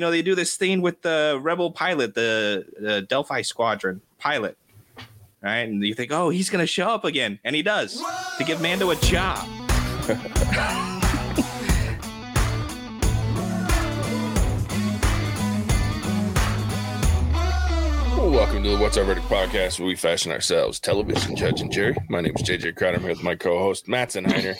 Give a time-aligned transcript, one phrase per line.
[0.00, 4.56] you know, they do this thing with the rebel pilot, the, the Delphi Squadron pilot,
[5.42, 5.58] right?
[5.58, 8.02] And you think, oh, he's gonna show up again, and he does
[8.38, 9.46] to give Mando a job.
[18.16, 21.94] Welcome to the What's Our Verdict podcast, where we fashion ourselves television judge and jury.
[22.08, 22.96] My name is JJ Crowder.
[22.96, 24.56] I'm here with my co-host Mattson Heiner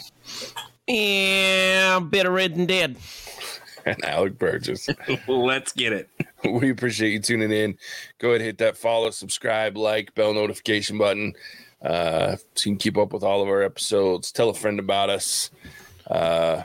[0.87, 2.95] Yeah, bitter red and dead.
[3.85, 4.89] and Alec Burgess.
[5.27, 6.09] Let's get it.
[6.49, 7.77] we appreciate you tuning in.
[8.19, 11.33] Go ahead, hit that follow, subscribe, like, bell notification button,
[11.81, 14.31] uh, so you can keep up with all of our episodes.
[14.31, 15.51] Tell a friend about us.
[16.07, 16.63] Uh,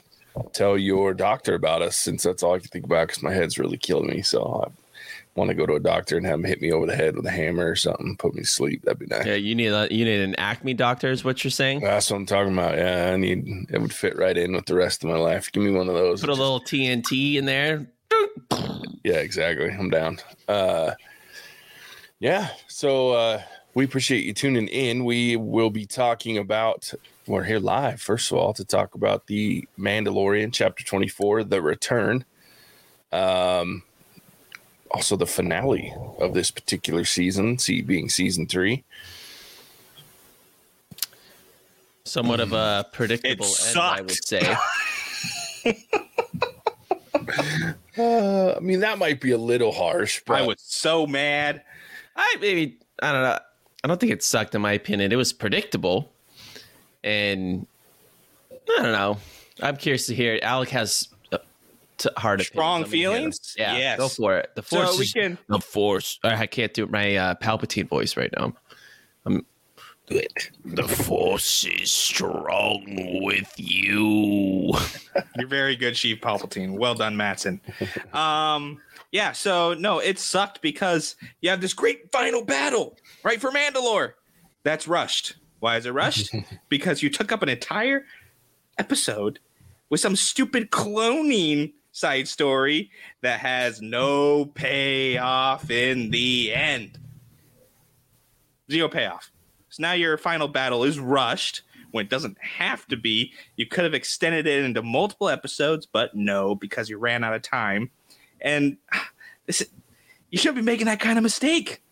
[0.52, 3.08] tell your doctor about us, since that's all I can think about.
[3.08, 4.22] Because my head's really killing me.
[4.22, 4.85] So I
[5.36, 7.26] want to go to a doctor and have him hit me over the head with
[7.26, 8.82] a hammer or something, put me to sleep.
[8.82, 9.26] That'd be nice.
[9.26, 11.80] Yeah, you need a, you need an Acme doctor, is what you're saying.
[11.80, 12.76] That's what I'm talking about.
[12.76, 15.52] Yeah, I need it would fit right in with the rest of my life.
[15.52, 16.20] Give me one of those.
[16.20, 17.86] Put a little TNT in there.
[19.04, 19.70] Yeah, exactly.
[19.70, 20.18] I'm down.
[20.48, 20.92] Uh,
[22.18, 23.42] yeah, so uh,
[23.74, 25.04] we appreciate you tuning in.
[25.04, 26.92] We will be talking about.
[27.26, 32.24] We're here live, first of all, to talk about the Mandalorian, Chapter 24, The Return.
[33.10, 33.82] Um,
[34.96, 38.82] also the finale of this particular season, see being season three.
[42.04, 44.56] Somewhat of a predictable It end, I would say.
[47.98, 51.62] Uh, I mean, that might be a little harsh, but I was so mad.
[52.14, 53.38] I maybe I don't know.
[53.82, 55.12] I don't think it sucked in my opinion.
[55.12, 56.12] It was predictable,
[57.02, 57.66] and
[58.52, 59.16] I don't know.
[59.62, 60.38] I'm curious to hear.
[60.42, 61.08] Alec has
[61.98, 62.86] t- hard Strong opinions.
[62.94, 63.54] I'm gonna hear feelings?
[63.58, 63.98] Yeah, Yes.
[63.98, 64.50] go for it.
[64.54, 64.90] The force.
[64.92, 66.18] So we is- can the force.
[66.24, 68.54] I can't do my uh, Palpatine voice right now.
[69.26, 69.44] do
[70.18, 70.50] it.
[70.64, 72.84] The force is strong
[73.24, 74.72] with you.
[75.36, 76.78] You're very good, Sheev Palpatine.
[76.78, 77.58] Well done, Mattson.
[78.14, 83.50] Um, yeah, so no, it sucked because you have this great final battle, right, for
[83.50, 84.12] Mandalore.
[84.62, 85.36] That's rushed.
[85.58, 86.32] Why is it rushed?
[86.68, 88.04] because you took up an entire
[88.78, 89.40] episode
[89.90, 92.90] with some stupid cloning side story
[93.22, 96.98] that has no payoff in the end.
[98.70, 99.30] Zero payoff.
[99.70, 101.62] So now your final battle is rushed
[101.92, 103.32] when it doesn't have to be.
[103.56, 107.40] You could have extended it into multiple episodes, but no, because you ran out of
[107.40, 107.90] time.
[108.42, 108.76] And
[109.46, 109.64] this,
[110.30, 111.82] you shouldn't be making that kind of mistake.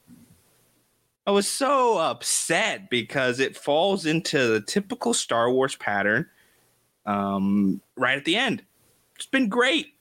[1.27, 6.27] I was so upset because it falls into the typical Star Wars pattern
[7.07, 8.63] um, right at the end.
[9.17, 9.94] It's been great.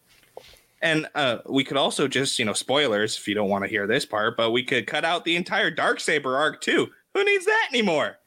[0.84, 3.88] And uh, we could also just, you know, spoilers if you don't want to hear
[3.88, 6.90] this part, but we could cut out the entire Dark Saber arc too.
[7.14, 8.18] Who needs that anymore?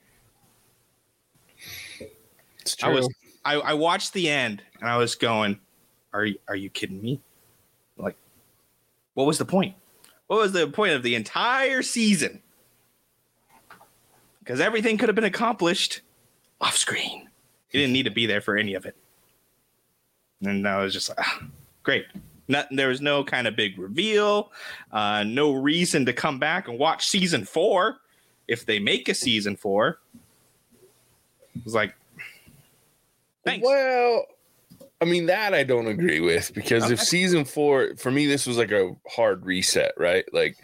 [2.61, 2.91] It's true.
[2.91, 3.15] I was
[3.45, 5.61] I, I watched the end and I was going,
[6.15, 7.21] Are you are you kidding me?
[7.99, 8.16] Like,
[9.12, 9.75] what was the point?
[10.27, 12.43] What was the point of the entire season?
[14.39, 16.00] Because everything could have been accomplished
[16.62, 17.28] off screen.
[17.71, 18.97] You didn't need to be there for any of it.
[20.43, 21.43] And I was just like, ah,
[21.83, 22.06] great.
[22.49, 24.53] Not, there was no kind of big reveal,
[24.93, 27.99] uh, no reason to come back and watch season four
[28.47, 29.99] if they make a season four.
[31.57, 31.95] It was like,
[33.45, 33.67] thanks.
[33.67, 34.27] Well,
[35.01, 38.57] I mean that I don't agree with because if season four for me this was
[38.57, 40.25] like a hard reset, right?
[40.33, 40.57] Like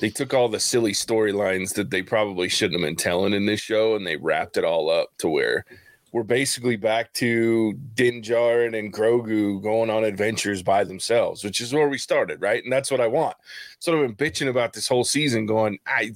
[0.00, 3.60] they took all the silly storylines that they probably shouldn't have been telling in this
[3.60, 5.64] show and they wrapped it all up to where
[6.14, 11.74] we're basically back to Din Djarin and Grogu going on adventures by themselves, which is
[11.74, 12.62] where we started, right?
[12.62, 13.36] And that's what I want.
[13.80, 16.12] So I've been bitching about this whole season, going, I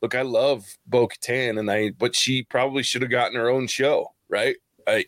[0.00, 3.66] look, I love Bo Katan, and I but she probably should have gotten her own
[3.66, 4.56] show, right?
[4.86, 5.04] I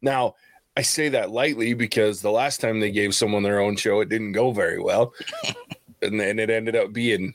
[0.00, 0.36] now
[0.74, 4.08] I say that lightly because the last time they gave someone their own show, it
[4.08, 5.12] didn't go very well.
[6.00, 7.34] and then it ended up being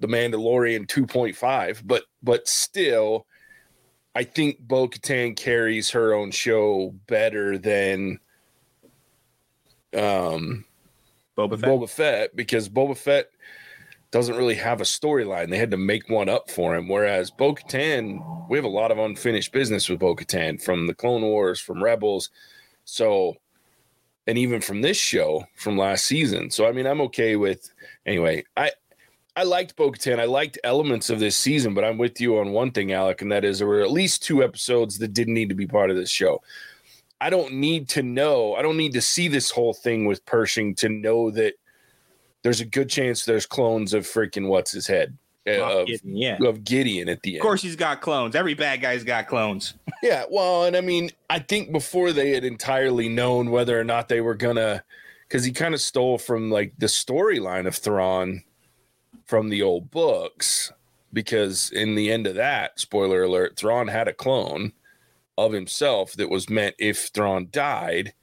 [0.00, 1.82] the Mandalorian 2.5.
[1.84, 3.26] But but still,
[4.14, 8.20] I think Bo Katan carries her own show better than
[9.96, 10.64] um
[11.36, 11.68] Boba Fett.
[11.68, 13.30] Boba Fett because Boba Fett
[14.14, 15.50] doesn't really have a storyline.
[15.50, 16.88] They had to make one up for him.
[16.88, 20.94] Whereas Bo Katan, we have a lot of unfinished business with Bo Katan from the
[20.94, 22.30] Clone Wars, from Rebels.
[22.84, 23.34] So,
[24.28, 26.50] and even from this show from last season.
[26.52, 27.68] So, I mean, I'm okay with,
[28.06, 28.70] anyway, I,
[29.36, 30.20] I liked Bo Katan.
[30.20, 33.32] I liked elements of this season, but I'm with you on one thing, Alec, and
[33.32, 35.96] that is there were at least two episodes that didn't need to be part of
[35.96, 36.40] this show.
[37.20, 38.54] I don't need to know.
[38.54, 41.54] I don't need to see this whole thing with Pershing to know that
[42.42, 45.16] there's a good chance there's clones of freaking what's his head
[45.48, 46.38] uh, of, Gideon, yeah.
[46.44, 47.36] of Gideon at the end.
[47.38, 48.36] Of course, he's got clones.
[48.36, 49.74] Every bad guy's got clones.
[50.02, 54.10] Yeah, well, and I mean, I think before they had entirely known whether or not
[54.10, 54.84] they were gonna,
[55.26, 58.42] because he kind of stole from like the storyline of Thrawn
[59.24, 60.72] from the old books.
[61.12, 64.72] Because in the end of that, spoiler alert, Thrawn had a clone
[65.38, 68.14] of himself that was meant if Thrawn died,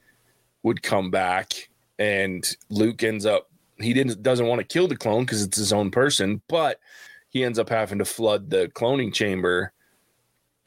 [0.63, 1.69] would come back,
[1.99, 3.47] and Luke ends up
[3.79, 6.79] he didn't doesn't want to kill the clone because it's his own person, but
[7.29, 9.71] he ends up having to flood the cloning chamber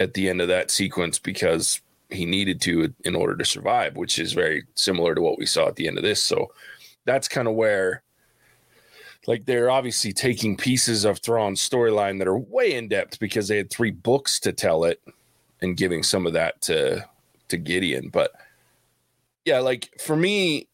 [0.01, 4.19] at the end of that sequence because he needed to in order to survive, which
[4.19, 6.23] is very similar to what we saw at the end of this.
[6.23, 6.53] So
[7.05, 8.03] that's kind of where
[9.27, 13.57] like they're obviously taking pieces of Thrawn's storyline that are way in depth because they
[13.57, 15.01] had three books to tell it
[15.61, 17.05] and giving some of that to
[17.49, 18.09] to Gideon.
[18.09, 18.33] But
[19.45, 20.69] yeah, like for me,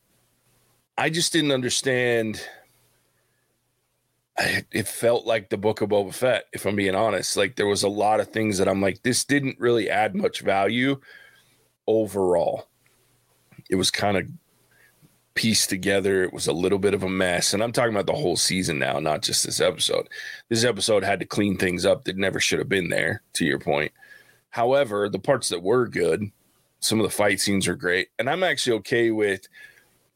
[0.96, 2.46] I just didn't understand.
[4.38, 7.36] I, it felt like the book of Boba Fett, if I'm being honest.
[7.36, 10.40] Like there was a lot of things that I'm like, this didn't really add much
[10.40, 11.00] value
[11.86, 12.68] overall.
[13.68, 14.26] It was kind of
[15.34, 16.22] pieced together.
[16.24, 17.54] It was a little bit of a mess.
[17.54, 20.08] And I'm talking about the whole season now, not just this episode.
[20.48, 23.58] This episode had to clean things up that never should have been there, to your
[23.58, 23.92] point.
[24.50, 26.30] However, the parts that were good,
[26.80, 28.08] some of the fight scenes are great.
[28.18, 29.46] And I'm actually okay with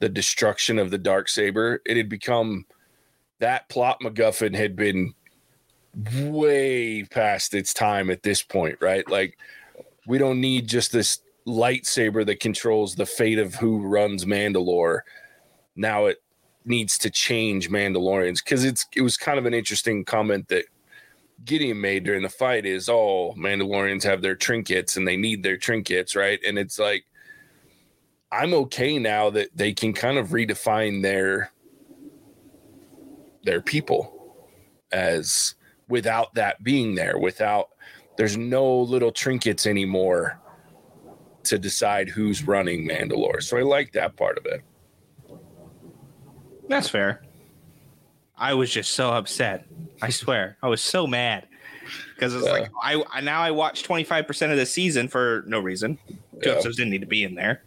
[0.01, 1.81] the destruction of the dark saber.
[1.87, 2.67] It had become
[3.39, 5.15] that plot MacGuffin had been
[6.23, 9.09] way past its time at this point, right?
[9.09, 9.39] Like
[10.07, 15.01] we don't need just this lightsaber that controls the fate of who runs Mandalore.
[15.77, 16.19] Now it
[16.65, 20.65] needs to change Mandalorians because it's it was kind of an interesting comment that
[21.45, 25.59] Gideon made during the fight is oh Mandalorians have their trinkets and they need their
[25.59, 26.41] trinkets, right?
[26.47, 27.05] And it's like
[28.33, 31.51] I'm okay now that they can kind of redefine their
[33.45, 34.11] their people
[34.91, 35.55] as
[35.89, 37.69] without that being there, without
[38.17, 40.41] there's no little trinkets anymore
[41.47, 43.43] to decide who's running Mandalore.
[43.43, 44.63] So I like that part of it.
[46.69, 47.23] That's fair.
[48.37, 49.67] I was just so upset.
[50.03, 51.47] I swear, I was so mad
[52.15, 52.53] because it's yeah.
[52.53, 55.99] like I, I now I watched twenty five percent of the season for no reason.
[56.09, 56.53] Two yeah.
[56.53, 57.63] episodes didn't need to be in there,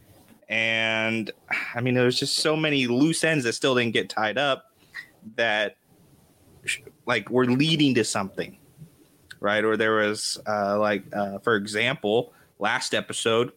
[0.49, 1.31] and
[1.73, 4.71] I mean there was just so many loose ends that still didn't get tied up
[5.35, 5.77] that
[7.05, 8.57] like were leading to something,
[9.39, 9.63] right?
[9.63, 13.53] Or there was uh, like uh, for example, last episode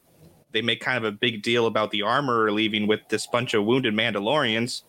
[0.52, 3.64] they make kind of a big deal about the armorer leaving with this bunch of
[3.64, 4.82] wounded Mandalorians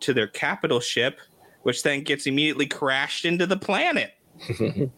[0.00, 1.20] to their capital ship,
[1.62, 4.14] which then gets immediately crashed into the planet.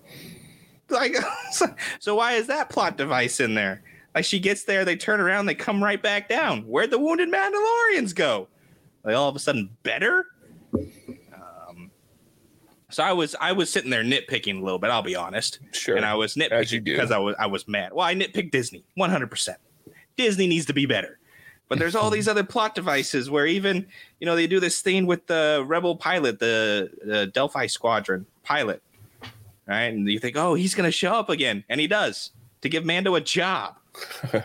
[0.88, 1.16] like,
[1.98, 3.82] so why is that plot device in there?
[4.14, 6.62] Like, she gets there, they turn around, they come right back down.
[6.62, 8.48] Where'd the wounded Mandalorians go?
[9.04, 10.26] Like, all of a sudden, better?
[12.90, 14.90] So I was I was sitting there nitpicking a little bit.
[14.90, 15.58] I'll be honest.
[15.72, 15.96] Sure.
[15.96, 17.92] And I was nitpicking because I was I was mad.
[17.92, 19.28] Well, I nitpicked Disney 100.
[19.28, 19.58] percent
[20.16, 21.18] Disney needs to be better.
[21.68, 23.86] But there's all these other plot devices where even
[24.20, 28.82] you know they do this thing with the rebel pilot, the, the Delphi Squadron pilot,
[29.66, 29.86] right?
[29.86, 32.30] And you think, oh, he's going to show up again, and he does
[32.60, 33.76] to give Mando a job.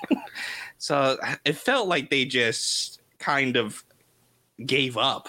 [0.78, 3.84] so it felt like they just kind of
[4.64, 5.28] gave up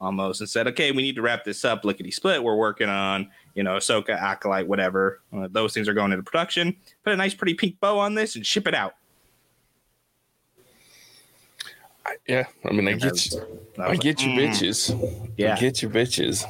[0.00, 1.84] almost and said, okay, we need to wrap this up.
[1.84, 2.42] Lickety split.
[2.42, 5.20] We're working on, you know, Ahsoka, Acolyte, whatever.
[5.32, 6.76] Uh, those things are going into production.
[7.04, 8.94] Put a nice, pretty pink bow on this and ship it out.
[12.26, 13.42] Yeah, I mean, I get you.
[13.78, 14.38] I, get you, mm.
[14.38, 15.30] bitches.
[15.36, 16.44] Yeah, I get you, bitches.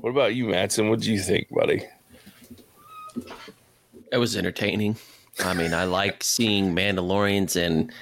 [0.00, 0.88] What about you, Mattson?
[0.88, 1.84] What do you think, buddy?
[4.10, 4.96] It was entertaining.
[5.40, 7.92] I mean, I like seeing Mandalorians and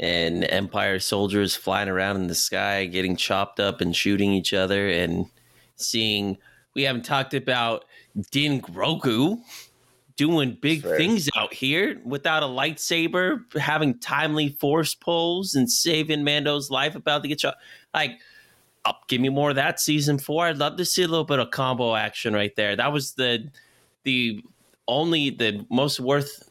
[0.00, 4.88] and Empire soldiers flying around in the sky, getting chopped up and shooting each other,
[4.88, 5.26] and
[5.76, 6.38] seeing.
[6.74, 7.84] We haven't talked about
[8.30, 9.40] Din Grogu
[10.18, 16.70] doing big things out here without a lightsaber, having timely force pulls and saving Mando's
[16.70, 17.54] life about to get shot.
[17.94, 18.18] Like,
[18.84, 20.46] oh, give me more of that season four.
[20.46, 22.74] I'd love to see a little bit of combo action right there.
[22.74, 23.48] That was the
[24.02, 24.42] the
[24.88, 26.47] only the most worth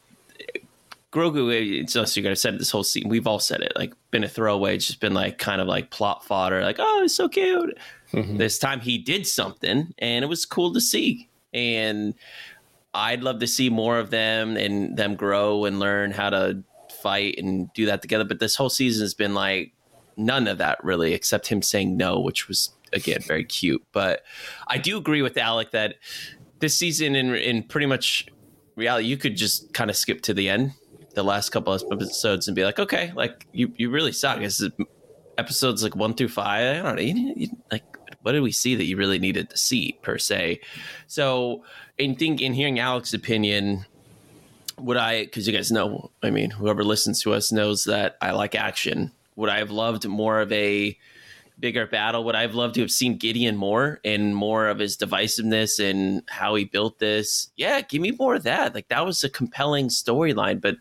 [1.12, 1.80] Grogu.
[1.80, 2.16] It's us.
[2.16, 3.08] You guys said this whole scene.
[3.08, 3.72] We've all said it.
[3.76, 4.76] Like, been a throwaway.
[4.76, 6.62] It's just been like kind of like plot fodder.
[6.62, 7.78] Like, oh, it's so cute.
[8.12, 8.36] Mm-hmm.
[8.36, 11.28] This time he did something, and it was cool to see.
[11.52, 12.14] And
[12.94, 16.62] I'd love to see more of them and them grow and learn how to
[17.02, 18.24] fight and do that together.
[18.24, 19.72] But this whole season has been like
[20.16, 23.82] none of that really, except him saying no, which was again very cute.
[23.92, 24.24] But
[24.66, 25.96] I do agree with Alec that
[26.58, 28.26] this season, in in pretty much
[28.74, 30.72] reality, you could just kind of skip to the end,
[31.18, 34.40] the last couple of episodes, and be like, okay, like you you really suck.
[34.40, 34.66] Is
[35.36, 36.76] episodes like one through five.
[36.76, 39.56] I don't know, you, you, like what did we see that you really needed to
[39.56, 40.60] see per se?
[41.06, 41.64] So
[41.96, 43.86] in think in hearing Alex's opinion,
[44.78, 48.32] would I, because you guys know, I mean, whoever listens to us knows that I
[48.32, 49.12] like action.
[49.36, 50.98] Would I have loved more of a
[51.60, 52.24] bigger battle?
[52.24, 56.22] Would I have loved to have seen Gideon more and more of his divisiveness and
[56.28, 57.50] how he built this?
[57.56, 58.74] Yeah, give me more of that.
[58.74, 60.76] Like that was a compelling storyline, but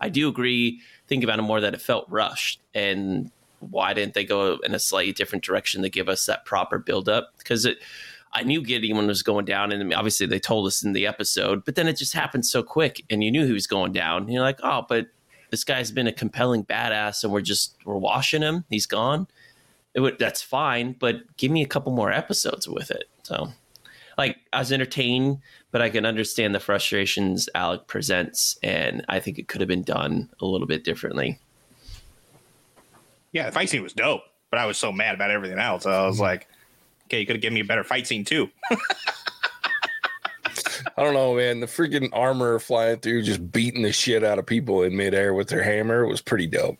[0.00, 2.60] I do agree, think about it more that it felt rushed.
[2.74, 6.78] And why didn't they go in a slightly different direction to give us that proper
[6.78, 7.32] build up?
[7.38, 7.78] Because it,
[8.32, 11.74] I knew Gideon was going down, and obviously they told us in the episode, but
[11.74, 14.22] then it just happened so quick, and you knew he was going down.
[14.22, 15.06] And you're like, oh, but
[15.50, 18.64] this guy's been a compelling badass, and we're just we're washing him.
[18.68, 19.26] He's gone.
[19.94, 23.04] Would, that's fine, but give me a couple more episodes with it.
[23.22, 23.48] So,
[24.18, 25.38] like, I was entertained,
[25.70, 29.82] but I can understand the frustrations Alec presents, and I think it could have been
[29.82, 31.38] done a little bit differently.
[33.32, 35.84] Yeah, the fight scene was dope, but I was so mad about everything else.
[35.84, 36.48] I was like,
[37.06, 38.48] okay, you could have given me a better fight scene too.
[40.98, 41.60] I don't know, man.
[41.60, 45.48] The freaking armor flying through, just beating the shit out of people in midair with
[45.48, 46.78] their hammer was pretty dope.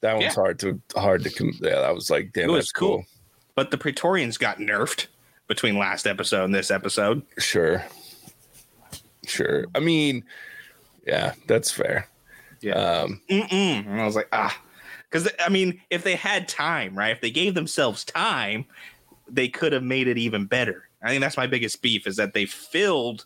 [0.00, 0.32] That one's Yeah.
[0.34, 1.30] hard to hard to.
[1.30, 2.44] Com- yeah, that was like damn.
[2.48, 3.04] it was that's cool.
[3.54, 5.08] But the Praetorians got nerfed
[5.50, 7.22] between last episode and this episode.
[7.36, 7.84] Sure,
[9.26, 9.66] sure.
[9.74, 10.22] I mean,
[11.04, 12.06] yeah, that's fair.
[12.60, 12.74] Yeah.
[12.74, 13.84] Um, Mm-mm.
[13.84, 14.56] And I was like, ah.
[15.10, 17.10] Because, I mean, if they had time, right?
[17.10, 18.64] If they gave themselves time,
[19.28, 20.88] they could have made it even better.
[21.02, 23.24] I think that's my biggest beef is that they filled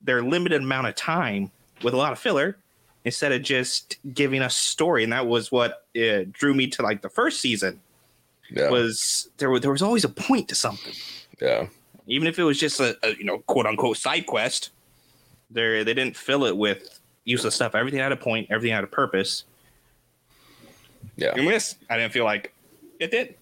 [0.00, 1.50] their limited amount of time
[1.82, 2.56] with a lot of filler
[3.04, 5.04] instead of just giving us story.
[5.04, 7.80] And that was what uh, drew me to like the first season
[8.50, 10.94] yeah, was there, was there was always a point to something.
[11.40, 11.66] Yeah,
[12.06, 14.70] even if it was just a, a you know quote unquote side quest
[15.50, 18.88] they they didn't fill it with useless stuff everything had a point everything had a
[18.88, 19.44] purpose
[21.16, 21.32] yeah.
[21.34, 22.52] and this i didn't feel like
[22.98, 23.34] it did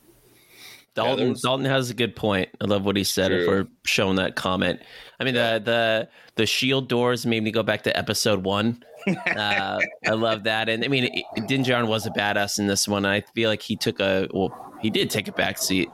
[0.95, 2.49] Dalton there was- Dalton has a good point.
[2.61, 3.45] I love what he said True.
[3.45, 4.81] for showing that comment.
[5.21, 8.83] I mean the the the shield doors made me go back to episode one.
[9.27, 12.87] Uh, I love that, and I mean it- Din Djarin was a badass in this
[12.89, 13.07] one.
[13.07, 15.89] I feel like he took a well, he did take a back seat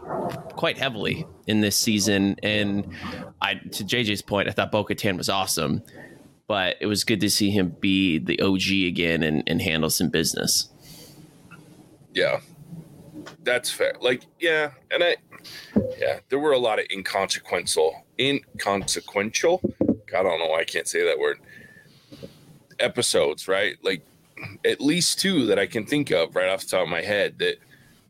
[0.51, 2.37] quite heavily in this season.
[2.43, 2.89] And
[3.41, 5.83] I to JJ's point, I thought Bo Katan was awesome,
[6.47, 10.09] but it was good to see him be the OG again and, and handle some
[10.09, 10.69] business.
[12.13, 12.41] Yeah.
[13.43, 13.95] That's fair.
[14.01, 15.17] Like, yeah, and I
[15.99, 19.61] yeah, there were a lot of inconsequential inconsequential.
[20.07, 21.39] God, I don't know why I can't say that word.
[22.79, 23.77] Episodes, right?
[23.83, 24.07] Like
[24.65, 27.39] at least two that I can think of right off the top of my head
[27.39, 27.57] that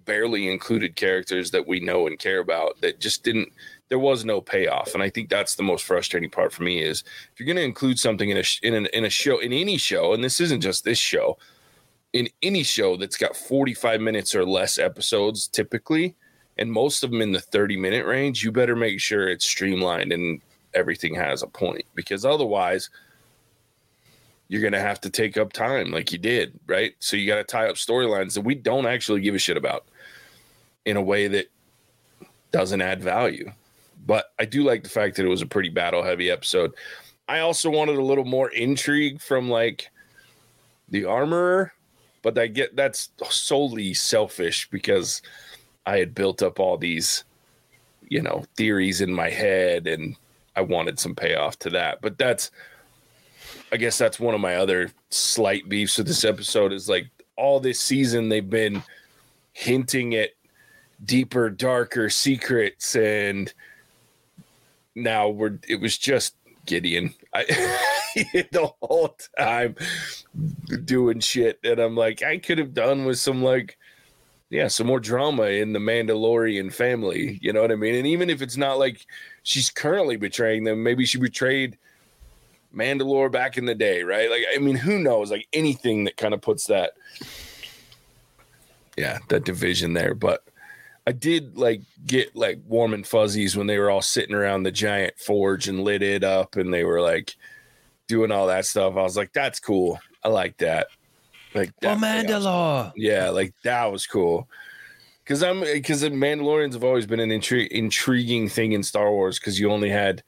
[0.04, 3.52] barely included characters that we know and care about that just didn't
[3.88, 4.94] there was no payoff.
[4.94, 7.62] And i think that's the most frustrating part for me is if you're going to
[7.62, 10.60] include something in a in, an, in a show in any show and this isn't
[10.60, 11.38] just this show
[12.12, 16.14] in any show that's got 45 minutes or less episodes typically
[16.56, 20.12] and most of them in the 30 minute range you better make sure it's streamlined
[20.12, 20.40] and
[20.74, 22.90] everything has a point because otherwise
[24.48, 26.94] you're going to have to take up time like you did right?
[26.98, 29.86] So you got to tie up storylines that we don't actually give a shit about
[30.84, 31.46] in a way that
[32.52, 33.50] doesn't add value
[34.06, 36.72] but i do like the fact that it was a pretty battle heavy episode
[37.28, 39.90] i also wanted a little more intrigue from like
[40.88, 41.72] the armorer
[42.24, 45.20] but I get that's solely selfish because
[45.84, 47.22] I had built up all these,
[48.08, 50.16] you know, theories in my head and
[50.56, 52.00] I wanted some payoff to that.
[52.00, 52.50] But that's,
[53.70, 57.60] I guess that's one of my other slight beefs with this episode is like all
[57.60, 58.82] this season they've been
[59.52, 60.30] hinting at
[61.04, 63.52] deeper, darker secrets and
[64.94, 66.36] now we're, it was just
[66.66, 67.14] Gideon.
[67.32, 67.44] I,
[68.14, 69.76] the whole time
[70.84, 73.76] doing shit and I'm like, I could have done with some like
[74.50, 77.40] yeah, some more drama in the Mandalorian family.
[77.42, 77.96] You know what I mean?
[77.96, 79.04] And even if it's not like
[79.42, 81.76] she's currently betraying them, maybe she betrayed
[82.72, 84.30] Mandalore back in the day, right?
[84.30, 85.32] Like, I mean, who knows?
[85.32, 86.92] Like anything that kind of puts that,
[88.96, 90.14] yeah, that division there.
[90.14, 90.44] But
[91.06, 94.72] I did like get like warm and fuzzies when they were all sitting around the
[94.72, 97.36] giant forge and lit it up and they were like
[98.08, 98.96] doing all that stuff.
[98.96, 100.00] I was like, that's cool.
[100.22, 100.88] I like that.
[101.54, 102.92] Like that, Mandalore.
[102.96, 104.48] yeah, like that was cool.
[105.22, 109.38] Because I'm because the Mandalorians have always been an intri- intriguing thing in Star Wars
[109.38, 110.22] because you only had,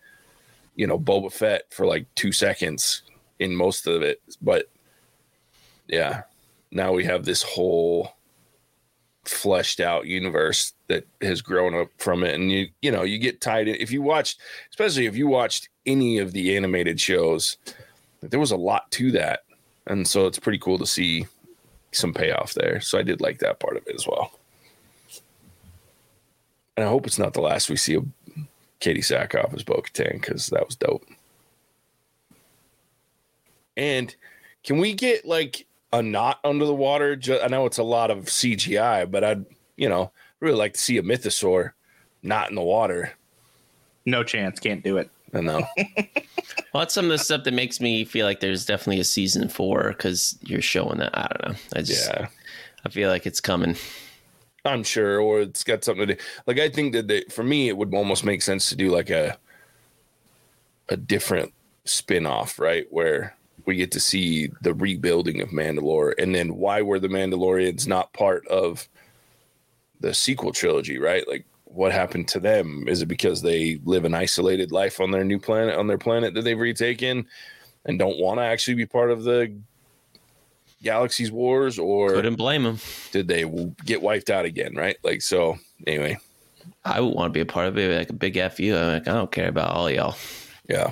[0.74, 3.02] you know, Boba Fett for like two seconds
[3.38, 4.70] in most of it, but
[5.88, 6.22] yeah,
[6.70, 8.15] now we have this whole
[9.28, 13.40] fleshed out universe that has grown up from it, and you you know you get
[13.40, 14.40] tied in if you watched,
[14.70, 17.56] especially if you watched any of the animated shows,
[18.20, 19.40] there was a lot to that,
[19.86, 21.26] and so it's pretty cool to see
[21.92, 22.80] some payoff there.
[22.80, 24.38] So I did like that part of it as well.
[26.76, 28.06] And I hope it's not the last we see of
[28.80, 31.06] Katee Sackhoff as Bo Katan because that was dope.
[33.76, 34.14] And
[34.62, 35.66] can we get like
[35.98, 37.16] a knot under the water?
[37.16, 39.44] Ju- I know it's a lot of CGI, but I'd
[39.76, 41.72] you know really like to see a mythosaur
[42.22, 43.12] not in the water.
[44.04, 44.60] No chance.
[44.60, 45.10] Can't do it.
[45.34, 45.66] I know.
[46.72, 49.48] Well, that's some of the stuff that makes me feel like there's definitely a season
[49.48, 51.16] four because you're showing that.
[51.16, 51.58] I don't know.
[51.74, 52.28] I just, yeah.
[52.84, 53.76] I feel like it's coming.
[54.66, 56.22] I'm sure, or it's got something to do.
[56.46, 59.08] Like I think that they, for me, it would almost make sense to do like
[59.08, 59.38] a
[60.90, 61.54] a different
[61.86, 62.86] spin-off, right?
[62.90, 63.35] Where
[63.66, 68.12] we get to see the rebuilding of Mandalore, and then why were the Mandalorians not
[68.12, 68.88] part of
[70.00, 71.26] the sequel trilogy, right?
[71.28, 72.84] Like what happened to them?
[72.86, 76.34] Is it because they live an isolated life on their new planet, on their planet
[76.34, 77.26] that they've retaken,
[77.84, 79.52] and don't want to actually be part of the
[80.82, 82.78] galaxy's wars, or Couldn't blame them.
[83.12, 83.44] did they
[83.84, 84.74] get wiped out again?
[84.74, 84.96] Right?
[85.02, 85.58] Like so.
[85.86, 86.18] Anyway,
[86.84, 88.74] I would want to be a part of it, like a big fu.
[88.74, 90.16] I'm like, I don't care about all y'all.
[90.68, 90.90] yeah,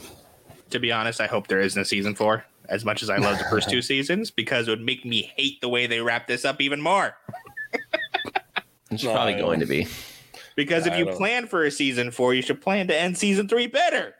[0.70, 2.44] To be honest, I hope there isn't a season four.
[2.68, 5.60] As much as I love the first two seasons, because it would make me hate
[5.60, 7.14] the way they wrap this up even more.
[8.90, 9.86] It's No, probably going to be.
[10.56, 13.18] Because if I you don't- plan for a season four, you should plan to end
[13.18, 14.14] season three better.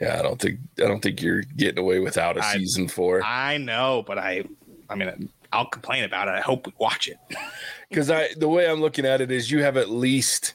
[0.00, 0.18] yeah.
[0.18, 3.58] I don't think I don't think you're getting away without a I- season four I
[3.58, 4.44] know, but I,
[4.88, 6.32] I mean, I'll complain about it.
[6.32, 7.18] I hope we watch it.
[7.88, 10.54] because I the way I'm looking at it is you have at least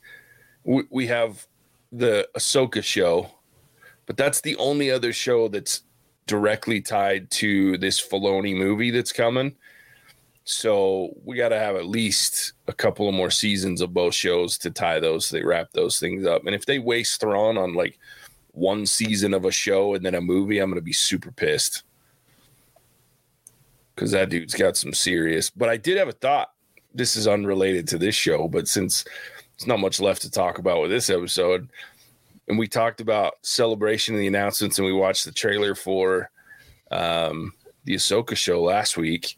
[0.63, 1.45] we, we have
[1.91, 3.29] the Ahsoka show,
[4.05, 5.81] but that's the only other show that's
[6.27, 9.55] directly tied to this Filoni movie that's coming.
[10.45, 14.57] So we got to have at least a couple of more seasons of both shows
[14.59, 15.29] to tie those.
[15.29, 17.97] They wrap those things up, and if they waste Thrawn on like
[18.51, 21.83] one season of a show and then a movie, I'm gonna be super pissed
[23.95, 25.49] because that dude's got some serious.
[25.49, 26.51] But I did have a thought.
[26.93, 29.05] This is unrelated to this show, but since
[29.57, 31.69] there's not much left to talk about with this episode,
[32.47, 36.29] and we talked about celebration and the announcements, and we watched the trailer for
[36.91, 37.53] um,
[37.85, 39.37] the Ahsoka show last week.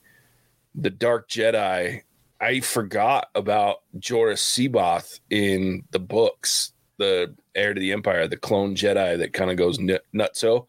[0.75, 2.01] The Dark Jedi.
[2.41, 8.75] I forgot about Joruus C'baoth in the books, the heir to the Empire, the clone
[8.75, 10.67] Jedi that kind of goes nut- nutso.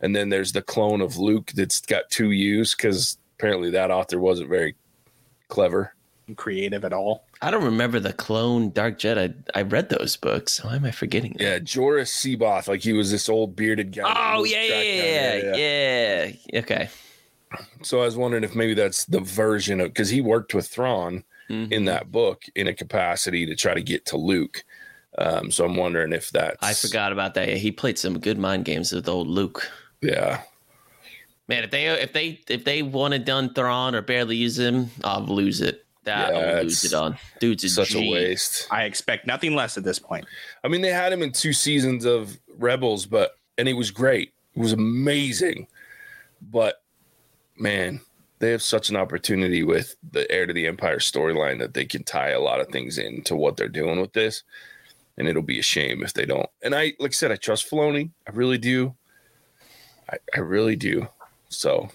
[0.00, 4.18] And then there's the clone of Luke that's got two U's because apparently that author
[4.18, 4.76] wasn't very
[5.48, 5.94] clever.
[6.36, 7.24] Creative at all.
[7.40, 9.34] I don't remember the clone Dark Jedi.
[9.54, 10.62] I read those books.
[10.62, 11.32] Why am I forgetting?
[11.38, 11.42] that?
[11.42, 14.34] Yeah, Joruus C'baoth, like he was this old bearded guy.
[14.34, 16.60] Oh Luke yeah, tracked yeah, yeah, yeah.
[16.60, 16.88] Okay.
[17.82, 21.24] So I was wondering if maybe that's the version of because he worked with Thrawn
[21.48, 21.72] Mhm.
[21.72, 24.64] in that book in a capacity to try to get to Luke.
[25.16, 27.48] Um, so I'm wondering if that's I forgot about that.
[27.48, 29.70] Yeah, he played some good mind games with old Luke.
[30.02, 30.42] Yeah,
[31.48, 35.24] Man, if they if they if they wanted done Thrawn or barely use him, I'll
[35.24, 35.86] lose it.
[36.08, 37.16] That Yeah, I'll lose it on.
[37.38, 38.08] Dude's a such G.
[38.08, 38.66] a waste.
[38.70, 40.26] I expect nothing less at this point.
[40.64, 44.32] I mean, they had him in two seasons of Rebels, but and he was great.
[44.56, 45.66] It was amazing.
[46.40, 46.82] But
[47.56, 48.00] man,
[48.38, 52.04] they have such an opportunity with the heir to the empire storyline that they can
[52.04, 54.42] tie a lot of things into what they're doing with this.
[55.16, 56.48] And it'll be a shame if they don't.
[56.62, 58.10] And I like I said, I trust Filoni.
[58.26, 58.94] I really do.
[60.10, 61.08] I, I really do.
[61.48, 61.88] So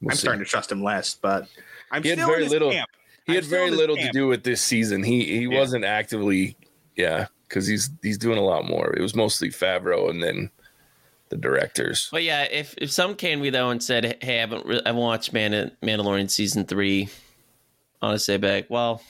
[0.00, 0.20] we'll I'm see.
[0.20, 1.48] starting to trust him less, but
[1.90, 2.88] I'm He had still very in his little- camp.
[3.30, 5.02] He had very little to do with this season.
[5.02, 5.58] He he Yeah.
[5.58, 6.56] wasn't actively,
[6.96, 8.92] yeah, because he's he's doing a lot more.
[8.94, 10.50] It was mostly Favreau and then
[11.30, 12.08] the directors.
[12.10, 14.82] But yeah, if if some came to me though and said, "Hey, I haven't re-
[14.84, 17.08] I haven't watched Man- Mandalorian season three,"
[18.02, 19.02] I'd be like, "Well,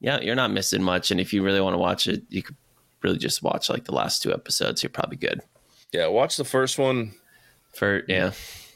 [0.00, 2.56] yeah, you're not missing much, and if you really want to watch it, you could
[3.02, 4.82] really just watch like the last two episodes.
[4.82, 5.40] You're probably good."
[5.92, 7.14] Yeah, watch the first one,
[7.74, 8.32] For yeah,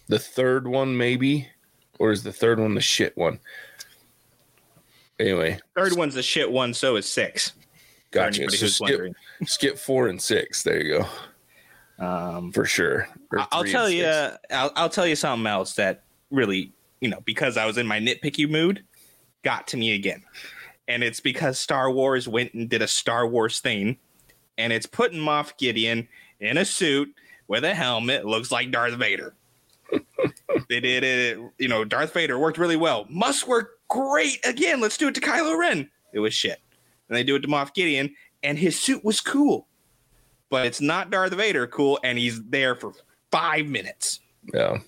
[0.08, 1.48] the third one maybe,
[1.98, 3.40] or is the third one the shit one?
[5.18, 7.52] Anyway, Third one's the shit one, so is six.
[8.10, 8.50] gotcha.
[8.50, 9.14] So skip, wondering.
[9.46, 10.62] skip four and six.
[10.62, 10.98] There you
[11.98, 13.08] go, Um, for sure.
[13.52, 14.06] I'll tell you.
[14.50, 17.98] I'll, I'll tell you something else that really, you know, because I was in my
[17.98, 18.84] nitpicky mood,
[19.42, 20.22] got to me again,
[20.86, 23.96] and it's because Star Wars went and did a Star Wars thing,
[24.58, 26.08] and it's putting Moff Gideon
[26.40, 27.14] in a suit
[27.48, 29.34] with a helmet, looks like Darth Vader.
[30.68, 31.38] they did it.
[31.58, 33.06] You know, Darth Vader worked really well.
[33.08, 34.80] Must work great again.
[34.80, 35.90] Let's do it to Kylo Ren.
[36.12, 36.60] It was shit.
[37.08, 39.66] And they do it to Moff Gideon, and his suit was cool
[40.48, 42.92] but it's not Darth Vader cool, and he's there for
[43.30, 44.20] five minutes.
[44.52, 44.78] Yeah.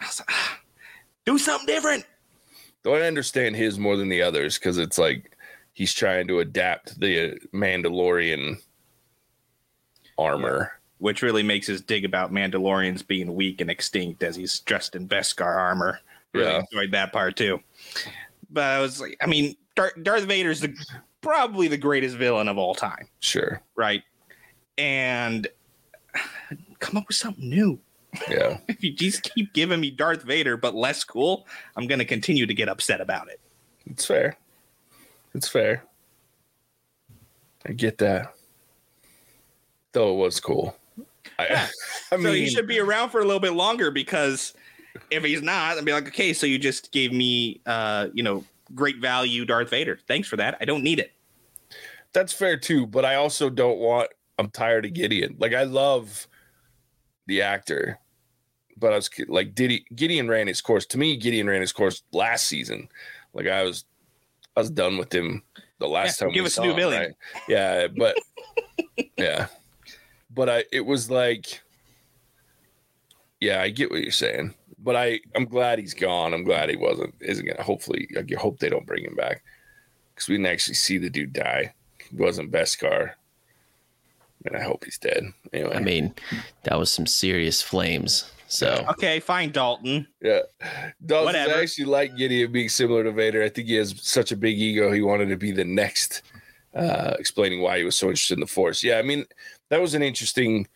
[0.00, 0.58] I was like, "Ah,
[1.24, 2.06] do something different.
[2.82, 5.36] Though I understand his more than the others because it's like
[5.72, 8.62] he's trying to adapt the Mandalorian
[10.16, 10.72] armor.
[10.98, 15.06] Which really makes his dig about Mandalorians being weak and extinct as he's dressed in
[15.06, 16.00] Beskar armor.
[16.34, 16.62] Really Yeah.
[16.72, 17.60] enjoyed that part too.
[18.50, 20.74] But I was like, I mean, Dar- Darth Vader's the
[21.20, 23.60] probably the greatest villain of all time, Sure.
[23.76, 24.02] right?
[24.76, 25.46] And
[26.78, 27.78] come up with something new.
[28.28, 28.58] Yeah.
[28.68, 32.46] If you just keep giving me Darth Vader but less cool, I'm going to continue
[32.46, 33.40] to get upset about it.
[33.86, 34.36] It's fair.
[35.34, 35.84] It's fair.
[37.66, 38.34] I get that.
[39.92, 40.76] Though it was cool.
[41.38, 41.46] I.
[42.12, 44.54] I so mean, he should be around for a little bit longer because
[45.10, 48.44] if he's not, I'd be like, okay, so you just gave me, uh, you know,
[48.74, 49.98] great value Darth Vader.
[50.06, 50.56] Thanks for that.
[50.60, 51.12] I don't need it.
[52.12, 52.86] that's fair too.
[52.86, 54.10] But I also don't want.
[54.38, 55.36] I'm tired of Gideon.
[55.38, 56.26] Like I love
[57.26, 57.98] the actor,
[58.76, 60.86] but I was like, Diddy, Gideon ran his course.
[60.86, 62.88] To me, Gideon ran his course last season.
[63.34, 63.84] Like I was,
[64.56, 65.42] I was done with him
[65.78, 66.34] the last Yeah, time.
[66.34, 66.98] give we us a saw new him, villain.
[67.00, 67.14] right?
[67.48, 68.16] Yeah, but
[69.18, 69.46] yeah,
[70.30, 70.64] but I.
[70.72, 71.60] It was like,
[73.40, 74.54] yeah, I get what you're saying.
[74.82, 76.32] But I, I'm glad he's gone.
[76.32, 77.14] I'm glad he wasn't.
[77.20, 77.62] Isn't gonna.
[77.62, 79.42] Hopefully, I hope they don't bring him back
[80.14, 81.74] because we didn't actually see the dude die.
[82.08, 83.12] He wasn't Beskar.
[84.44, 85.24] And I hope he's dead.
[85.52, 86.14] Anyway, I mean,
[86.62, 88.30] that was some serious flames.
[88.46, 90.06] So Okay, fine, Dalton.
[90.22, 90.40] yeah.
[91.04, 91.60] Dalton's Whatever.
[91.60, 93.42] actually like Gideon being similar to Vader.
[93.42, 94.92] I think he has such a big ego.
[94.92, 96.22] He wanted to be the next,
[96.74, 98.82] uh, explaining why he was so interested in the Force.
[98.82, 99.26] Yeah, I mean,
[99.70, 100.66] that was an interesting,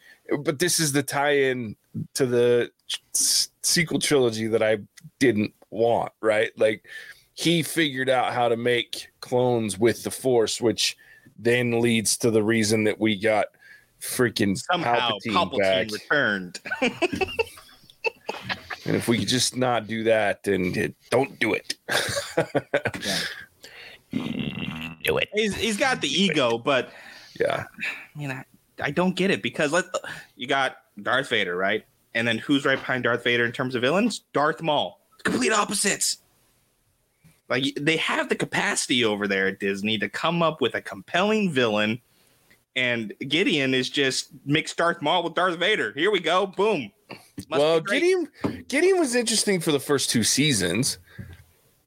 [0.41, 1.77] but this is the tie-in
[2.15, 2.71] to the
[3.15, 4.79] s- sequel trilogy that I
[5.19, 6.13] didn't want.
[6.21, 6.87] Right, like
[7.35, 10.97] he figured out how to make clones with the Force, which
[11.39, 13.47] then leads to the reason that we got
[14.01, 15.93] freaking Somehow Palpatine, Palpatine, back.
[15.93, 16.61] returned.
[18.85, 21.77] And if we could just not do that, then it, don't do it.
[24.11, 25.29] do it.
[25.33, 26.91] he's, he's got the ego, but
[27.39, 27.67] yeah.
[28.15, 28.45] I mean, I,
[28.81, 29.85] I don't get it because let
[30.37, 31.85] you got Darth Vader, right?
[32.15, 34.25] And then who's right behind Darth Vader in terms of villains?
[34.33, 35.01] Darth Maul.
[35.25, 36.19] Complete opposites.
[37.49, 41.53] Like they have the capacity over there at Disney to come up with a compelling
[41.53, 42.01] villain,
[42.77, 45.93] and Gideon is just mixed Darth Maul with Darth Vader.
[45.95, 46.91] Here we go, boom.
[47.51, 47.81] Must well.
[47.81, 48.29] Gideon,
[48.69, 50.99] Gideon was interesting for the first two seasons.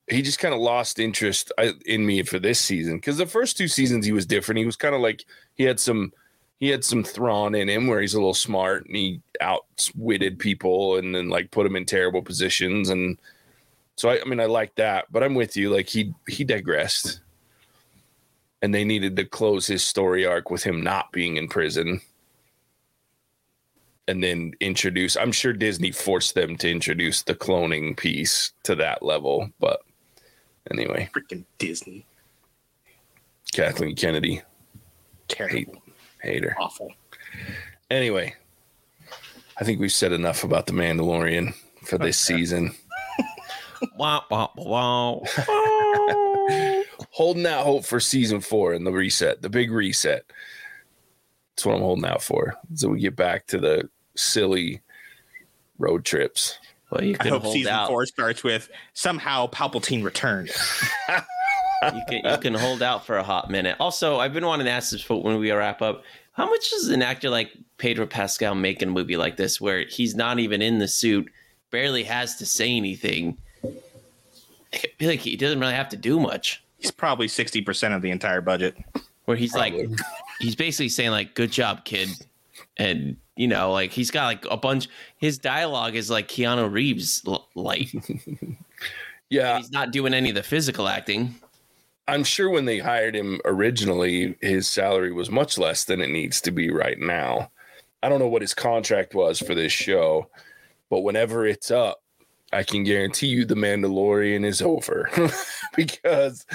[0.07, 3.57] He just kind of lost interest uh, in me for this season because the first
[3.57, 4.59] two seasons he was different.
[4.59, 6.13] He was kind of like he had some
[6.59, 10.97] he had some Thrawn in him where he's a little smart and he outwitted people
[10.97, 12.89] and then like put them in terrible positions.
[12.89, 13.17] And
[13.97, 15.69] so I, I mean I like that, but I'm with you.
[15.69, 17.19] Like he he digressed,
[18.61, 22.01] and they needed to close his story arc with him not being in prison.
[24.07, 29.01] And then introduce i'm sure disney forced them to introduce the cloning piece to that
[29.01, 29.79] level but
[30.69, 31.09] anyway.
[31.11, 32.05] Freaking Disney.
[33.51, 34.43] kathleen kennedy.
[35.27, 35.84] Terrible, hate
[36.25, 36.91] her awful.
[37.89, 38.33] anyway
[39.59, 42.71] i think we've said enough about the mandalorian for this season
[43.97, 45.23] Wah, wah, wah, wah.
[47.11, 50.23] holding out hope for season four and the reset the big reset
[51.55, 54.81] that's what i'm holding out for so we get back to the silly
[55.77, 56.57] road trips
[56.91, 57.87] well, you I hope hold season out.
[57.87, 60.51] four starts with somehow Palpatine returned.
[61.93, 63.77] You can, you can hold out for a hot minute.
[63.79, 66.03] Also, I've been wanting to ask this but when we wrap up.
[66.33, 69.85] How much does an actor like Pedro Pascal make in a movie like this, where
[69.85, 71.31] he's not even in the suit,
[71.71, 73.37] barely has to say anything?
[74.73, 76.61] I feel like he doesn't really have to do much.
[76.77, 78.75] He's probably sixty percent of the entire budget.
[79.25, 79.87] Where he's Probably.
[79.87, 79.99] like,
[80.39, 82.09] he's basically saying like, "Good job, kid,"
[82.77, 84.89] and you know, like he's got like a bunch.
[85.17, 87.93] His dialogue is like Keanu Reeves l- light.
[89.29, 91.33] yeah he's not doing any of the physical acting.
[92.07, 96.39] I'm sure when they hired him originally, his salary was much less than it needs
[96.41, 97.49] to be right now.
[98.03, 100.29] I don't know what his contract was for this show,
[100.89, 102.03] but whenever it's up,
[102.53, 105.09] I can guarantee you the Mandalorian is over
[105.75, 106.45] because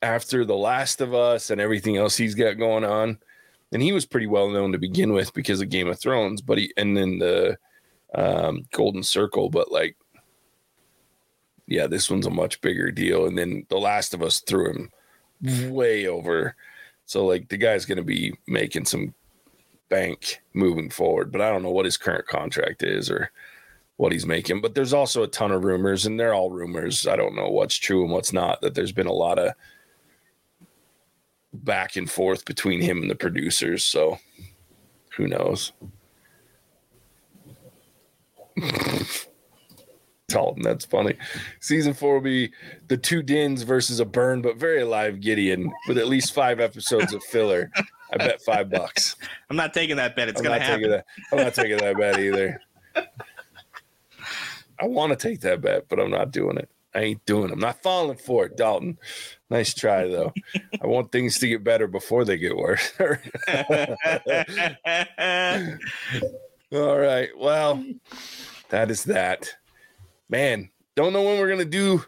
[0.00, 3.18] after The Last of Us and everything else he's got going on,
[3.72, 6.58] and he was pretty well known to begin with because of Game of Thrones, but
[6.58, 7.58] he and then the
[8.14, 9.96] um, Golden Circle, but like
[11.68, 13.26] yeah, this one's a much bigger deal.
[13.26, 14.90] And then The Last of Us threw him
[15.70, 16.56] way over.
[17.06, 19.14] So like the guy's gonna be making some
[19.88, 23.30] bank moving forward, but I don't know what his current contract is or
[23.96, 24.60] what he's making.
[24.62, 27.06] But there's also a ton of rumors, and they're all rumors.
[27.06, 28.60] I don't know what's true and what's not.
[28.62, 29.52] That there's been a lot of
[31.52, 33.84] back and forth between him and the producers.
[33.84, 34.18] So
[35.16, 35.72] who knows?
[40.28, 41.14] Dalton, that's funny.
[41.60, 42.52] Season four will be
[42.88, 47.14] the two Dins versus a burn but very alive Gideon with at least five episodes
[47.14, 47.70] of filler.
[48.12, 49.16] I bet five bucks.
[49.48, 50.28] I'm not taking that bet.
[50.28, 50.90] It's I'm gonna happen.
[50.90, 51.06] that.
[51.32, 52.60] I'm not taking that bet either.
[54.80, 56.68] I want to take that bet, but I'm not doing it.
[56.94, 57.52] I ain't doing it.
[57.52, 58.98] I'm not falling for it, Dalton.
[59.48, 60.34] Nice try though.
[60.82, 62.92] I want things to get better before they get worse.
[66.72, 67.30] All right.
[67.36, 67.82] Well,
[68.68, 69.54] that is that.
[70.28, 72.04] Man, don't know when we're gonna do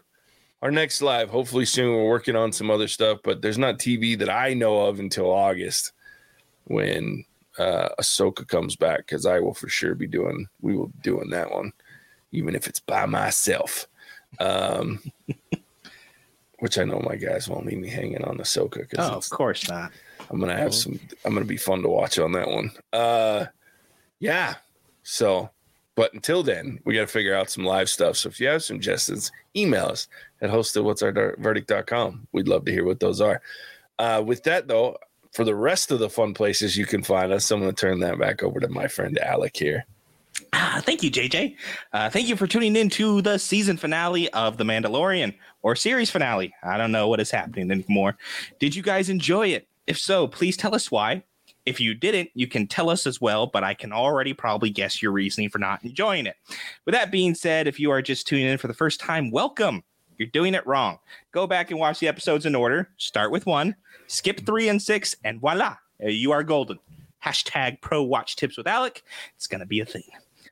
[0.61, 1.29] our next live.
[1.29, 1.95] Hopefully soon.
[1.95, 5.31] We're working on some other stuff, but there's not TV that I know of until
[5.31, 5.93] August
[6.65, 7.25] when
[7.57, 11.29] uh Ahsoka comes back because I will for sure be doing we will be doing
[11.31, 11.73] that one,
[12.31, 13.87] even if it's by myself.
[14.39, 15.01] Um
[16.59, 19.67] which I know my guys won't leave me hanging on Ahsoka because Oh, of course
[19.67, 19.91] not.
[20.29, 20.99] I'm gonna have some.
[21.25, 22.71] I'm gonna be fun to watch on that one.
[22.93, 23.47] Uh,
[24.19, 24.55] yeah.
[25.03, 25.49] So,
[25.95, 28.17] but until then, we got to figure out some live stuff.
[28.17, 30.07] So if you have suggestions, email us
[30.41, 32.27] at host at what's our verdict.com.
[32.31, 33.41] We'd love to hear what those are.
[33.99, 34.97] Uh, with that though,
[35.31, 38.19] for the rest of the fun places you can find us, I'm gonna turn that
[38.19, 39.85] back over to my friend Alec here.
[40.53, 41.55] Ah, thank you, JJ.
[41.93, 46.09] Uh, thank you for tuning in to the season finale of The Mandalorian or series
[46.09, 46.53] finale.
[46.63, 48.17] I don't know what is happening anymore.
[48.59, 49.67] Did you guys enjoy it?
[49.87, 51.23] If so, please tell us why.
[51.65, 55.01] If you didn't, you can tell us as well, but I can already probably guess
[55.01, 56.35] your reasoning for not enjoying it.
[56.85, 59.83] With that being said, if you are just tuning in for the first time, welcome.
[60.17, 60.99] You're doing it wrong.
[61.31, 62.89] Go back and watch the episodes in order.
[62.97, 63.75] Start with one,
[64.07, 66.79] skip three and six, and voila, you are golden.
[67.23, 69.03] Hashtag pro watch tips with Alec.
[69.35, 70.03] It's going to be a thing.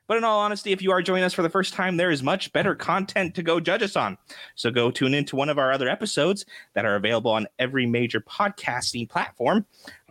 [0.06, 2.20] But in all honesty, if you are joining us for the first time, there is
[2.20, 4.18] much better content to go judge us on.
[4.56, 8.20] So go tune into one of our other episodes that are available on every major
[8.20, 9.66] podcasting platform.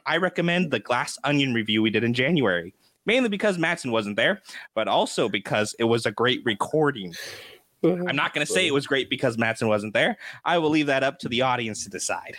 [0.09, 2.73] I recommend the Glass Onion review we did in January,
[3.05, 4.41] mainly because Mattson wasn't there,
[4.73, 7.13] but also because it was a great recording.
[7.83, 10.17] I'm not going to say it was great because Mattson wasn't there.
[10.43, 12.37] I will leave that up to the audience to decide.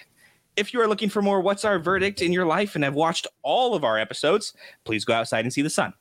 [0.56, 3.28] If you are looking for more What's Our Verdict in your life and have watched
[3.44, 4.52] all of our episodes,
[4.84, 5.94] please go outside and see the sun.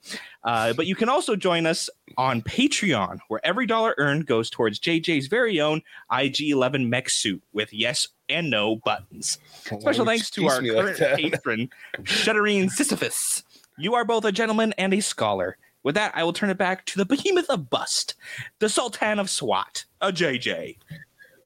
[0.44, 4.80] Uh, but you can also join us on Patreon, where every dollar earned goes towards
[4.80, 9.38] JJ's very own IG11 mech suit with yes and no buttons.
[9.64, 11.70] Special thanks to our me like current patron,
[12.04, 13.44] Shuddering Sisyphus.
[13.78, 15.58] You are both a gentleman and a scholar.
[15.84, 18.16] With that, I will turn it back to the behemoth of bust,
[18.60, 20.78] the Sultan of SWAT, a JJ.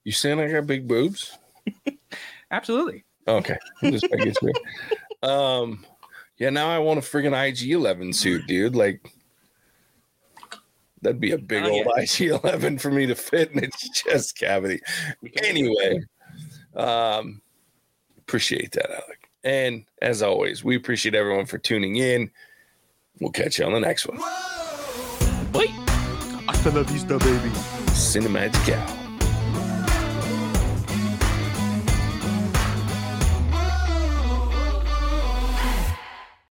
[0.03, 1.37] You saying I got big boobs?
[2.51, 3.03] Absolutely.
[3.27, 3.57] Okay.
[3.83, 5.29] Just making sure.
[5.29, 5.85] Um,
[6.37, 8.75] yeah, now I want a friggin' IG 11 suit, dude.
[8.75, 9.13] Like,
[11.01, 12.03] that'd be a big Oh, old yeah.
[12.03, 14.81] IG 11 for me to fit in its chest cavity.
[15.43, 16.01] Anyway,
[16.75, 17.41] um,
[18.19, 19.29] appreciate that, Alec.
[19.43, 22.31] And as always, we appreciate everyone for tuning in.
[23.19, 24.17] We'll catch you on the next one.
[25.53, 25.69] Wait.
[26.47, 27.49] Hasta la vista, baby.
[27.91, 29.02] Cinemagic out.